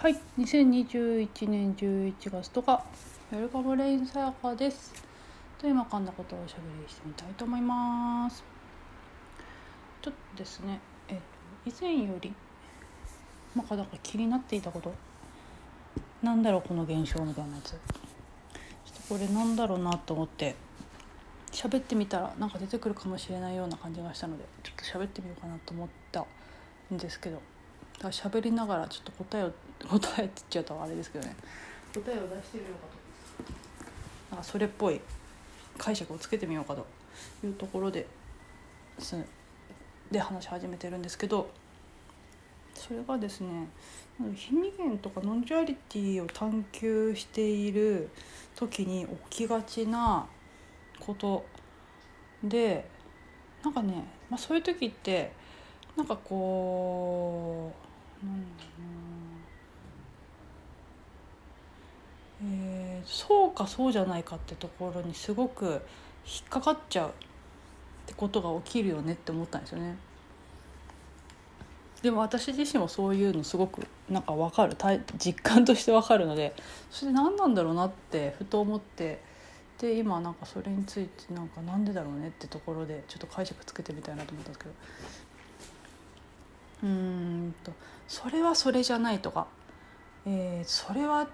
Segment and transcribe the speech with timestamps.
[0.00, 2.86] はい2021年11月10日
[3.30, 4.94] ウェルカムレインさやかです。
[5.60, 8.42] と今噛んだことをおしゃべりしてみたいと思います。
[10.00, 11.22] ちょっとですねえっ、と
[11.66, 12.32] 以前より
[13.54, 14.94] まあなんか気になっていたこと
[16.22, 17.72] なんだろうこの現象みたいなやつ。
[17.72, 20.56] ちょっとこれなんだろうなと思って
[21.52, 26.24] 喋ってみたらなんか出てくるかもしれないような感じがしたのでちょっと喋ってみようかなと思った
[26.90, 27.42] んですけど。
[28.00, 29.52] だから喋りながらちょっと答えを
[29.86, 31.36] 答えって言っちゃうとあれですけどね。
[31.94, 33.00] 答えを出してみようかと。
[34.30, 35.00] なんかそれっぽい
[35.76, 36.86] 解釈をつけてみようかと
[37.44, 38.06] いうところで
[38.98, 39.16] す
[40.10, 41.50] で話し始めてるんですけど
[42.74, 43.68] それがですね
[44.34, 48.10] 非二元とかノンジュアリティを探求している
[48.54, 50.26] 時に起きがちな
[50.98, 51.44] こと
[52.44, 52.86] で
[53.62, 55.32] なんかね、まあ、そういう時って
[55.96, 57.89] なんかこう
[58.24, 58.44] なん、
[62.52, 65.64] えー、そうかそうじゃないかってところにすごく
[66.26, 67.12] 引っかかっちゃうっ
[68.06, 69.96] てことが起きるよねって思ったんですよね。
[72.02, 74.76] でも私自身もそういうのすごくなんか分かる
[75.18, 76.54] 実感として分かるので
[76.90, 79.20] それで何なんだろうなってふと思って
[79.78, 84.74] で今なんかそれについてなんかなんでだろうねってところでちょっと解釈つけてみたいなと思ったんですけど
[86.82, 87.72] うんと
[88.08, 89.46] それはそれじゃないとか、
[90.26, 91.28] えー、それは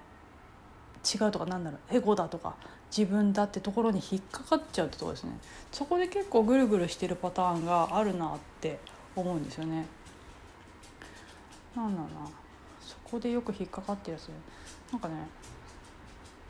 [1.05, 2.56] 違うとかなんだろうエゴだとか
[2.97, 5.39] 自分だってところに引っかかっちゃうってとこですね
[5.70, 8.78] そこで結構ぐるぐるしてるパターンがあるなって
[9.14, 9.86] 思うんですよね。
[11.74, 12.30] なんだろうな
[12.80, 14.30] そこでよく引っかかってるやつ
[14.92, 15.14] なんかね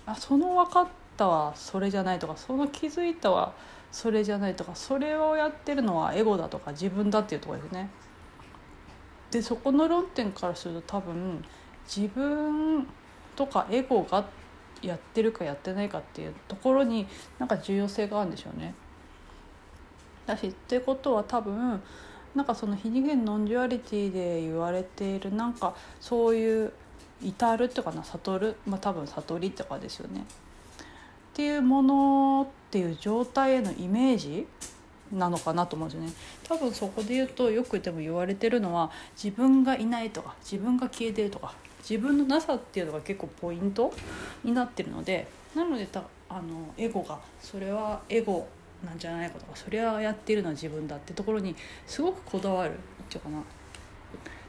[0.06, 3.52] あその分かったはそれじゃないとかその気づいたは
[3.90, 7.90] それじゃないとかそれをやってるのはエゴだとか自分だっていうとこですね。
[9.36, 11.44] でそこの論点からすると多分
[11.86, 12.86] 自分
[13.36, 14.24] とかエゴが
[14.80, 17.06] やってるかやってないかっていうところに
[17.38, 18.74] なんか重要性があるんでしょうね。
[20.24, 21.82] だしってことは多分
[22.34, 26.72] なんかその非二元 non-duality で言われているなんかそういう
[27.22, 30.22] 至るっていうかな悟るまあ多分悟りとかですよね。
[30.22, 30.24] っ
[31.34, 34.46] ていうものっていう状態へのイメージ
[35.12, 36.12] なのかなと思うんですよね。
[36.44, 38.90] 多分そこで言うとよくでも言われてるのは
[39.22, 41.54] 自分がいないとか自分が消えてるとか
[41.88, 43.92] 自分のなさっていうのが結構ポイント
[44.42, 48.48] になってるのでなのでたあのエゴがそれはエゴ
[48.84, 51.54] なんじゃないかとかそれはやってるのは自分だってところに
[51.86, 52.74] すごくこだわるっ
[53.08, 53.42] ていうかなっ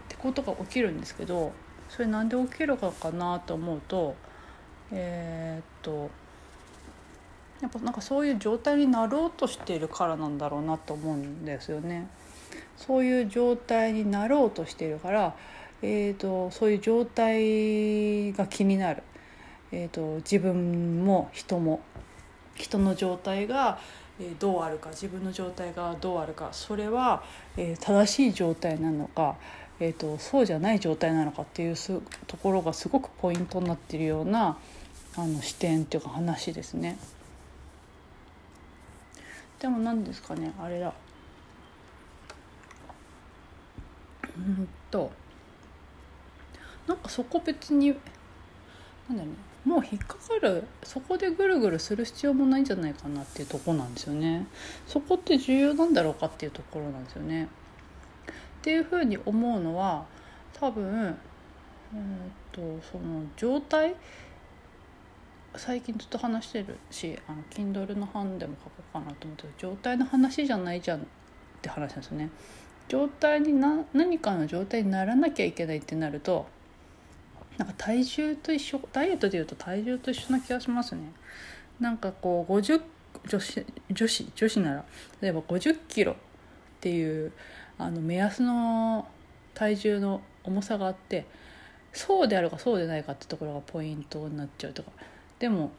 [0.10, 1.52] てことが起きるんですけど
[1.90, 4.16] それなんで起きるかかなと思うと
[4.92, 6.10] えー、っと
[7.62, 12.08] やっぱなんかそういう状態になろうとしているからなんだろうなと思うんですよね。
[12.78, 15.36] そういう状態になろうとしているから、
[15.82, 19.04] えーと、そういう状態が気になる、
[19.72, 21.82] えーと、自分も人も
[22.56, 23.80] 人の状態が
[24.40, 27.24] どうあるか自分の状態がどうあるかそれは、
[27.56, 29.36] え、正しい状態なのか、
[29.80, 31.76] えーとそうじゃない状態なのかっていう
[32.26, 34.58] ところがすごくポイントになっているような
[35.16, 36.98] あの視点っていうか話ですね。
[39.60, 40.94] でも何ですかねあれだ。
[44.38, 45.12] うんと。
[46.86, 47.88] なんかそこ別に
[49.10, 49.48] なんだろうね。
[49.66, 54.48] もう引っかかるそこでぐるぐるする必要もないんじゃないかなっていうとこなんですよね。
[54.88, 57.46] そこって重要なんだろうかっていうところなんですよね。
[57.46, 57.50] っ
[58.62, 60.06] ていうふうに思うのは
[60.54, 61.18] 多分
[61.94, 62.00] えっ
[62.54, 63.96] とその状態
[65.56, 71.04] 最近ずっと話してるしあの Kindle の版でも書こうかなと思って状態の話じゃないじゃんっ
[71.62, 72.30] て話なんですよね。
[72.88, 76.46] 状態にな何かの状態にならなきゃいけないってなると
[77.58, 81.02] なんか体重と一緒ダイエットでいうと体重と一緒な気がしますね。
[81.80, 82.82] なんかこう50
[83.28, 84.86] 女子女子女子なら
[85.22, 86.16] 例えば50キロっ
[86.80, 87.32] ていう
[87.78, 89.08] あの目安の
[89.54, 91.26] 体重の重さがあって
[91.94, 94.92] そうであるかそうでないかってところがポイントになっちゃうとか
[95.40, 95.72] でも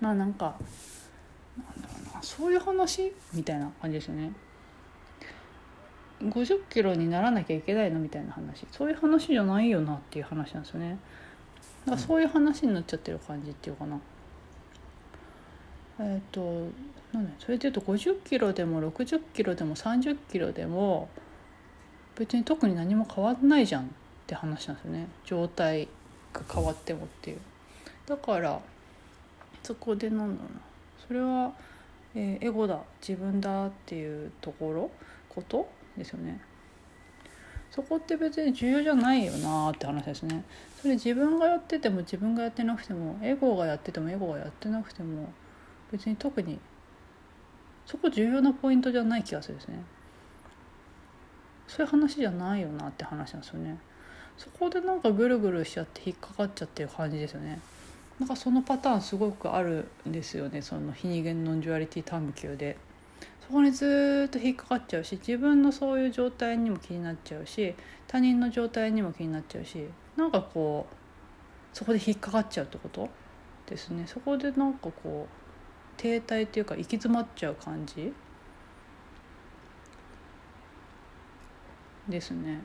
[0.00, 0.56] まあなんか
[1.56, 4.32] なんだろうなそういう話みたいな感じですよね。
[6.22, 10.98] 50キロにならなきゃいけないのみたいな話そういう話じゃないよなっていう話なんですよね。
[11.84, 14.00] だからそういう話になっちゃってる感じっていうかな。
[15.98, 16.70] えっ、ー、と
[17.12, 21.08] なんそれでいうと50キロでも60キロでも30キロでも
[22.16, 23.86] 別に特に何も変わんないじゃんっ
[24.26, 25.88] て話なんですよね状態
[26.32, 27.38] が変わってもっていう。
[28.06, 28.60] だから
[29.62, 30.60] そこでなんだろうな。
[31.06, 31.52] それは、
[32.14, 32.80] えー、エゴだ。
[33.00, 34.90] 自分だっていうところ？
[35.28, 35.68] こと？
[35.96, 36.40] ですよね。
[37.70, 40.44] そこって別に重要じゃないよなって話ですね。
[40.80, 45.32] それ自分がやってても自分がやってなくてもエゴがやっててもエゴがやってなくても
[45.90, 46.58] 別に特に
[47.84, 49.82] そこ重要なポイントじゃない気がするですね。
[51.68, 53.78] そういう話じゃないよなって話なんですよね。
[54.38, 57.60] そこでなんかぐるぐるしちゃって引っかかっちゃってる感じですよね。
[58.18, 60.62] なんかそのパターンすごくあるんですよね。
[60.62, 62.76] その非二元ノンジュアリティ探求で。
[63.46, 67.76] そこにずっと引っかかっちゃうし自分のそういう状態にも気になっちゃうし
[68.08, 69.86] 他人の状態にも気になっちゃうし
[70.16, 73.08] なんかこうそこで引っかかっちゃうってこと
[73.66, 74.04] ですね。
[74.06, 78.12] そこでなんかこう停滞っていうか行き詰まっちゃう感じ
[82.08, 82.62] ですね。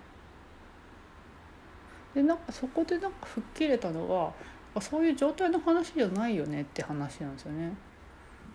[2.16, 4.34] でなんかそこでなんか吹っ切れたのが
[4.80, 7.74] そういう状態の話じゃないよねって話なんですよね。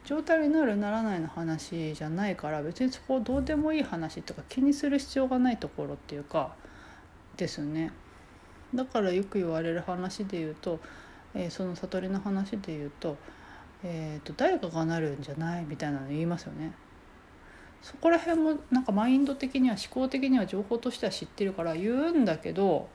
[0.04, 6.54] 状態になるならないの話じゃないから別にそこをどうでもいい話とか気にする必要がないところっていうか
[7.36, 7.92] ですね。
[8.74, 10.80] だからよく言われる話で言うと、
[11.34, 13.16] えー、その悟りの話で言うと,、
[13.82, 16.72] えーと、誰かがなるんじゃないみたいなの言いますよね。
[17.82, 22.88] そこら辺もなんかマインド的には思考的には情報としては知ってるから言うんだけど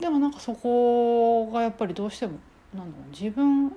[0.00, 2.38] でもなんかそこがやっぱりどうしても
[2.74, 3.70] なんだろう自分っ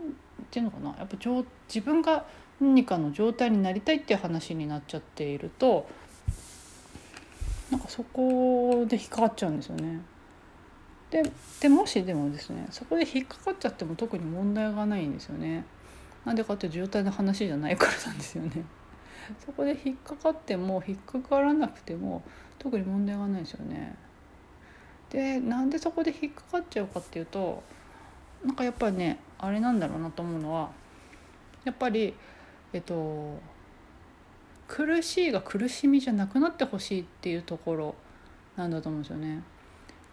[0.50, 2.26] ていうのかなやっぱ自分が
[2.62, 5.88] 何かの状態になりたいっていう話になっちゃっていると
[7.72, 10.02] なんかそこで引っかかっちゃうんですよね。
[11.10, 11.24] で
[11.60, 15.66] でもしでもですねそこで引っかかっちゃっても特に問題がないんですよね。
[16.26, 18.64] なんでかっていう状態の話じゃないからなんですよね。
[19.46, 22.24] そこで引っかかっても引っかからなくても
[22.60, 23.96] 特に問題がないですよね。
[25.14, 27.64] でなんでそこで引っかかっちゃうかっていうと
[28.44, 30.72] なんかやっぱりねあれなんだろうなと思うのは
[31.64, 32.14] やっぱり
[32.74, 33.40] えっと
[34.68, 37.96] 苦しいが苦しみじゃなくなってほしいっていうところ
[38.56, 39.44] なんだと思うんですよね。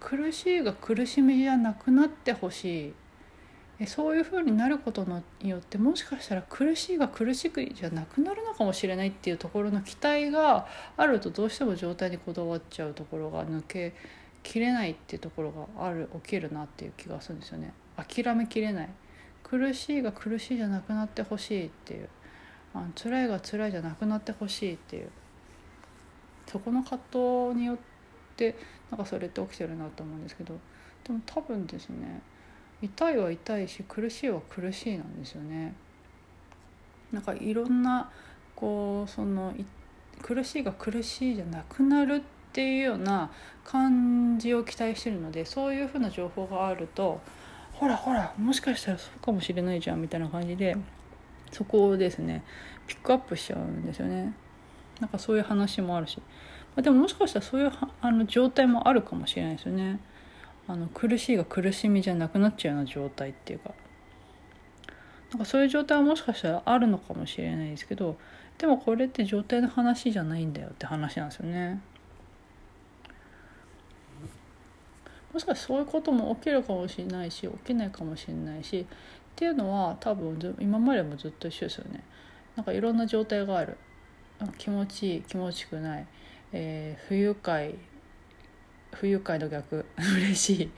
[0.00, 2.94] 苦しいが苦しみじゃなくなってほし
[3.80, 5.06] いそういうふうになること
[5.42, 13.94] によってもしかしたら苦しいが苦しくじゃなくなるのかもしれないっていうところの期待があるとどうしても状態にこだわっちゃうところが抜け
[14.42, 17.72] きれないっていうところがある起きるなっていう気がするんですよね。
[17.96, 18.90] 諦めきれない。
[19.42, 22.08] 苦しいが苦しいじゃなくなってほしいっていう。
[22.72, 25.10] あの辛いが辛いじゃなくなってほしいっていう。
[26.46, 27.78] そこの葛藤によっ
[28.36, 28.56] て
[28.90, 30.58] なんかそれって起きてるなと思うんですけど。
[31.04, 32.20] でも多分ですね
[32.82, 35.74] 痛いは痛いし苦しいは苦しいなんですよね。
[37.12, 38.10] なんかいろんな
[38.54, 39.54] こうその
[40.22, 43.30] 苦しいが苦しいじゃなくなるっっていうような
[43.64, 47.20] 感じを期待してるのでそういうふうな情報があると
[47.74, 50.76] ほらほらもしかしたらそうかもしれないじゃんみたいな感じで
[51.52, 52.42] そこをですね
[52.88, 54.34] ピックアップしちゃうんですよね。
[55.00, 56.24] なんかそういう話もあるし、ま
[56.80, 60.00] あ、でももしかしたらそういうあの状態もあるかもしれないですよね。
[60.66, 63.72] あの苦しいが苦しみじゃなくなっちゃうような状態っていうか
[65.30, 68.18] なんかそういう状態はもしかしたらあるのかもしれないですけど
[68.58, 71.80] でもこれって状態の話じゃないんだよって話なんですよね。
[75.32, 78.84] もしかしてそういうことも起きるかもしれないし起きないかもしれないしっ
[79.36, 82.02] ていうのは多分今までもずっと一緒ですよね。
[82.56, 83.76] なんかいろんな状態がある。
[84.58, 86.06] 気持ちいい気持ちくない、
[86.52, 87.74] えー、不愉快。
[88.92, 89.86] 不愉快の逆。
[89.96, 90.70] 嬉しい。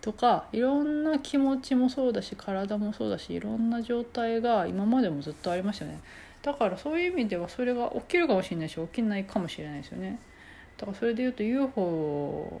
[0.00, 6.00] とかいろんな気持ちもそうだし体もそうだしいろんな状態が今までもずっとありましたよね。
[6.42, 10.18] だからそういう意味ではそれが起きるかもしれないし起きないかもしれないですよね。
[10.76, 12.60] だからそれで言うと UFO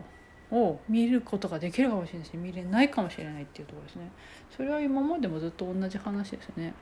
[0.50, 4.10] を見ることができるかもしれないし見れないかもしれないっていうところですね。
[4.56, 6.74] それは今までもずっと同じ話ですね。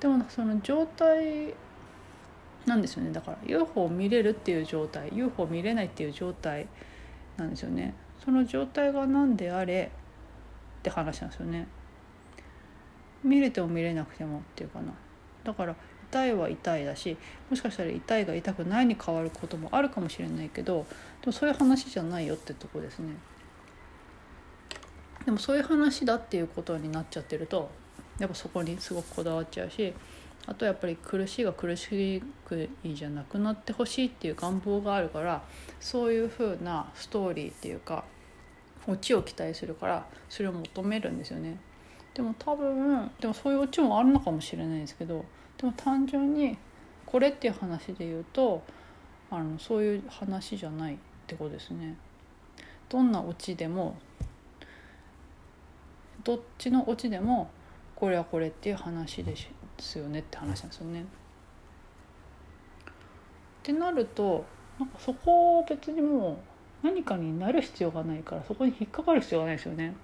[0.00, 1.54] でもその状態
[2.66, 3.12] なんですよね。
[3.12, 6.66] だから UFO を見れるっていう状態 UFO を見れないっていう状態
[7.36, 7.94] なんですよね。
[8.24, 9.90] その状態が何であれ
[10.78, 11.66] って話なんですよね。
[13.22, 14.92] 見れても見れなくてもっていうかな。
[15.44, 15.76] だから
[16.14, 17.16] 痛いは痛いだし
[17.50, 20.86] もしかしたら痛いが痛くないに変わることもあるかもしれないけど
[21.20, 23.14] でもそういう話じゃないよってとこですね。
[25.24, 27.70] でもそういう話だっていうことになっちゃってると
[28.18, 29.92] やっぱそこにすごくこだわっちゃうし
[30.46, 35.42] あとやっぱり苦しいが苦しくいじゃなくなってほしいっていう願望があるから
[35.80, 38.04] そういう風なストーリーっていうか
[38.86, 41.58] オチを期待するからそれを求めるんですよね。
[42.12, 45.24] でも多分でもそういうオチもあるのかもしれないですけど
[45.58, 46.56] でも単純に
[47.06, 48.62] これっていう話で言うと
[49.30, 50.96] あのそういう話じゃないっ
[51.26, 51.96] てことですね。
[52.88, 53.96] どんなオチでも
[56.22, 57.50] どっちのオチでも
[57.94, 59.34] これはこれっていう話で
[59.78, 61.02] すよねって話なんですよね。
[61.02, 61.04] っ
[63.62, 64.44] てなると
[64.78, 66.38] なんかそこを別にも
[66.82, 69.94] う何かになる必要がないからそこに引っかかる必要がないですよね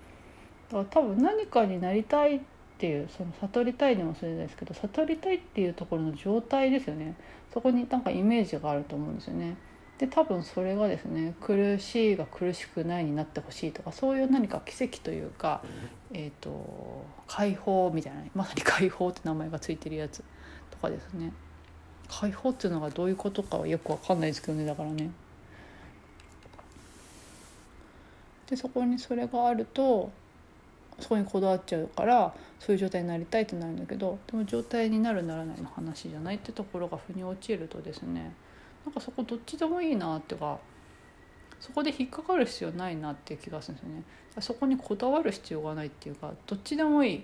[0.71, 2.41] だから多分何かになりたい
[2.81, 7.15] っていうその悟りたいでもそうですけど悟りたいっていうところの状態ですよね。
[7.53, 9.59] そこになんかイメージがあると思うんですよね。
[9.99, 15.61] で多分それがですね苦しいが苦しくないになってほしいとかそういう何か奇跡というか、
[16.15, 20.25] えーと、解放みたいなまさに解放って名前がついてるやつ
[20.71, 21.35] とかですね。
[22.09, 25.11] 解放っていうのがどういうことかはよく分かんないですけどねだからね。
[28.49, 30.11] でそこにそれがあると
[31.01, 38.35] そこにこだわっちゃうからそういう状態になりたいってなるんだけどでも状態になるならないの話じゃないってところが腑に落ちるとですね
[38.85, 40.59] なんかそこどっちでもいいなっていうか
[41.61, 44.03] そこで引っかかる必要ないなっていう気がするんですよね。
[44.41, 47.23] そこにこだわる必要がないっていうかどっちでもいいっ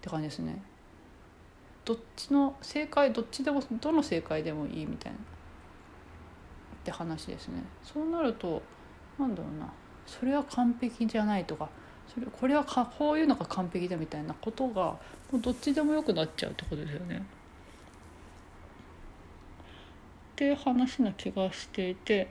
[0.00, 0.62] て感じですね。
[1.84, 5.20] どっちの正解どっちでもどの正解でもいいみたいなっ
[6.84, 7.64] て話ですね。
[7.82, 8.62] そうなると
[9.18, 9.72] なんだろうな。
[10.06, 11.68] それは完璧じゃないとか
[12.14, 14.82] それこれはかこういうのが完璧だみたいなことが
[15.30, 17.24] もうどっちでもよくなっちゃうってことですよね。
[20.32, 22.26] っていう話な気がしていてっ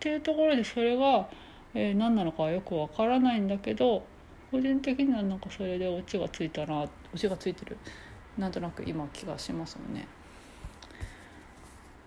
[0.00, 1.28] ていうところでそれが、
[1.72, 4.04] えー、何なのかはよくわからないんだけど
[4.50, 7.76] 個人的にはなんかそれでオチがついたなオチがついてる
[8.36, 10.06] なんとなく今気がしますもんね。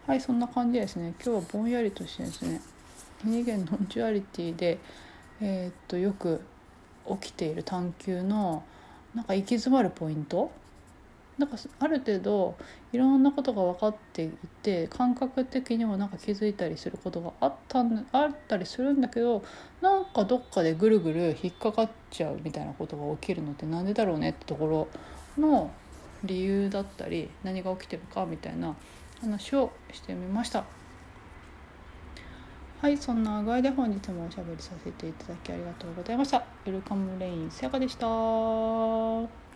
[0.05, 2.62] はいそんな感じですね今日はぼんやりとしてですね
[3.24, 4.77] 二元ノンチュアリティで
[5.41, 6.41] えー、っとよく
[7.09, 8.63] 起きている探求の
[9.15, 10.51] なんか行き詰まるポイント？
[11.37, 12.55] なんかある程度
[12.91, 14.31] いろんなことが分かってい
[14.63, 19.43] て感覚的にもなんか気づいたりすることがあったあったりするんだけど
[19.79, 24.87] なんかどっかでぐるぐる引っかかっちゃうみたいなことが起きるのって何でだろうねってところ
[25.37, 25.69] の
[26.23, 28.75] 理由だったり何が起きてるかみたいな
[29.21, 30.65] 話をしてみました。
[32.77, 36.38] はい、そんな具合で本日もおしゃべりさせていただきありがとうございました。
[36.65, 39.47] ウェルカムレインさやかでした。